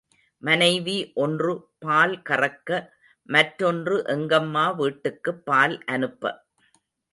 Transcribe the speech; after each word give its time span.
மனைவி 0.43 0.95
ஒன்று 1.15 1.53
பால் 1.79 2.21
கறக்க 2.29 2.79
மற்றொன்று 3.29 3.97
எங்கம்மா 4.07 4.75
வீட்டுக்குப் 4.75 5.45
பால் 5.45 5.83
அனுப்ப. 5.85 6.23